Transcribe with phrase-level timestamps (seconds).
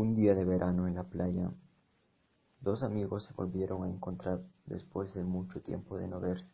[0.00, 1.50] Un día de verano en la playa,
[2.60, 6.52] dos amigos se volvieron a encontrar después de mucho tiempo de no verse.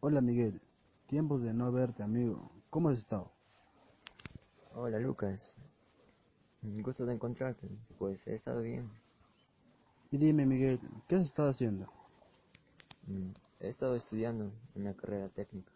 [0.00, 0.60] Hola Miguel,
[1.06, 3.30] tiempos de no verte amigo, ¿cómo has estado?
[4.74, 5.54] Hola Lucas,
[6.60, 7.68] un gusto de encontrarte,
[7.98, 8.90] pues he estado bien.
[10.10, 11.86] Y dime Miguel, ¿qué has estado haciendo?
[13.06, 13.30] Mm,
[13.60, 15.70] He estado estudiando una carrera técnica.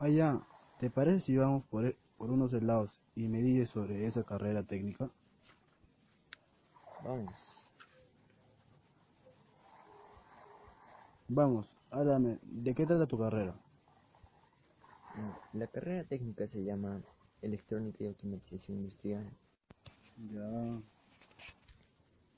[0.00, 0.42] Ah ya,
[0.80, 5.10] ¿te parece si vamos por, por unos helados y me dices sobre esa carrera técnica?
[7.02, 7.32] Vamos.
[11.28, 13.54] Vamos, háblame, ¿de qué trata tu carrera?
[15.16, 17.02] Mm, La carrera técnica se llama
[17.42, 19.26] Electrónica y Automatización Industrial
[20.32, 20.80] Ya,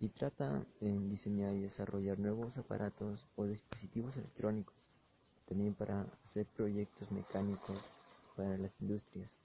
[0.01, 4.75] y trata en diseñar y desarrollar nuevos aparatos o dispositivos electrónicos,
[5.47, 7.79] también para hacer proyectos mecánicos
[8.35, 9.39] para las industrias.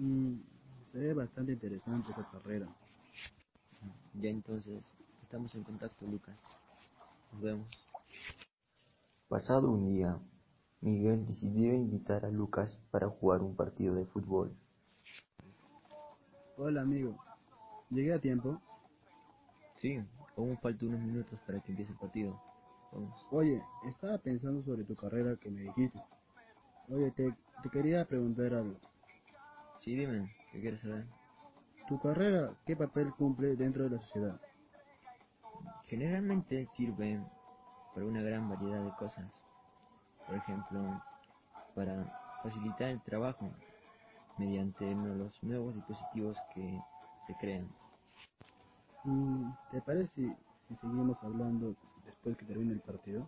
[0.00, 0.40] Mm,
[0.92, 2.66] se ve bastante interesante esa carrera.
[4.14, 4.84] Ya entonces,
[5.22, 6.40] estamos en contacto, Lucas.
[7.32, 7.68] Nos vemos.
[9.28, 10.18] Pasado un día,
[10.80, 14.52] Miguel decidió invitar a Lucas para jugar un partido de fútbol.
[16.56, 17.16] Hola amigo,
[17.90, 18.60] ¿llegué a tiempo?
[19.76, 19.98] Sí,
[20.36, 22.40] aún faltan unos minutos para que empiece el partido.
[22.92, 23.26] Vamos.
[23.30, 25.98] Oye, estaba pensando sobre tu carrera que me dijiste.
[26.90, 28.76] Oye, te, te quería preguntar algo.
[29.80, 31.06] Sí, dime, ¿qué quieres saber?
[31.88, 34.38] ¿Tu carrera qué papel cumple dentro de la sociedad?
[35.86, 37.18] Generalmente sirve
[37.94, 39.42] para una gran variedad de cosas.
[40.26, 41.02] Por ejemplo,
[41.74, 42.04] para
[42.42, 43.50] facilitar el trabajo
[44.36, 46.78] mediante los nuevos dispositivos que
[47.26, 47.66] se crean.
[49.04, 50.36] Mm, ¿Te parece si,
[50.68, 53.26] si seguimos hablando después que termine el partido?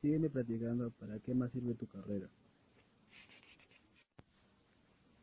[0.00, 2.28] Sígueme platicando para qué más sirve tu carrera.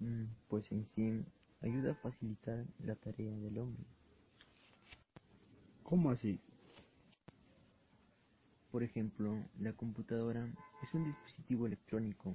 [0.01, 1.23] Mm, Pues en sí
[1.61, 3.83] ayuda a facilitar la tarea del hombre.
[5.83, 6.39] ¿Cómo así?
[8.71, 10.47] Por ejemplo, la computadora
[10.81, 12.33] es un dispositivo electrónico.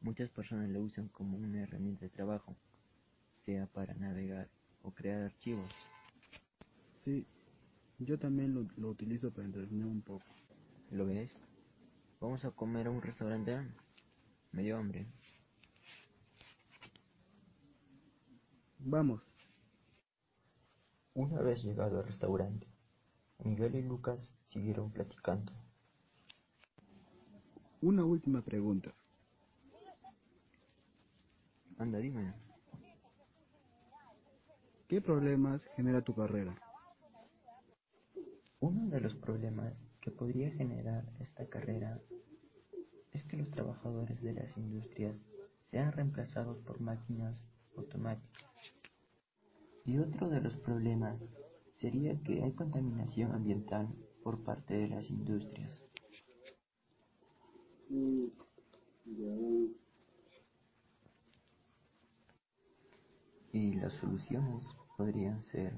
[0.00, 2.56] Muchas personas la usan como una herramienta de trabajo,
[3.44, 4.48] sea para navegar
[4.82, 5.70] o crear archivos.
[7.04, 7.24] Sí,
[8.00, 10.24] yo también lo, lo utilizo para entretener un poco.
[10.90, 11.36] ¿Lo ves?
[12.20, 13.58] Vamos a comer a un restaurante.
[14.52, 15.06] Me dio hambre.
[18.86, 19.22] Vamos,
[21.14, 22.66] Una vez llegado al restaurante,
[23.38, 25.52] Miguel y Lucas siguieron platicando.
[27.80, 28.94] una última pregunta.
[31.78, 32.34] Anda, dime.
[34.86, 36.54] ¿Qué problemas genera tu carrera?
[38.60, 42.02] Uno de los problemas que podría generar esta carrera
[43.12, 45.24] es que los trabajadores de las industrias
[45.62, 47.46] sean reemplazados por máquinas
[47.76, 48.73] automáticas.
[49.84, 51.28] Y otro de los problemas
[51.74, 53.88] sería que hay contaminación ambiental
[54.22, 55.82] por parte de las industrias.
[63.52, 65.74] Y las soluciones podrían ser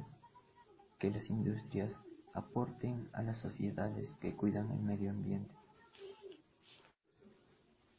[0.99, 2.01] que las industrias
[2.33, 5.55] aporten a las sociedades que cuidan el medio ambiente.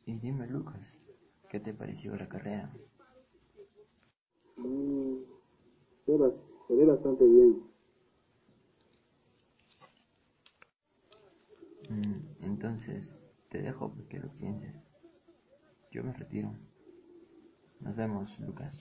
[0.06, 0.98] Y dime, Lucas,
[1.50, 2.72] ¿qué te pareció la carrera?
[4.56, 5.07] Mm,
[6.08, 7.64] se ve bastante bien.
[11.90, 13.20] Mm, entonces,
[13.50, 14.86] te dejo porque lo pienses.
[15.92, 16.54] Yo me retiro.
[17.82, 18.74] Nos vemos, Lucas.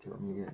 [0.00, 0.50] Chao, Miguel.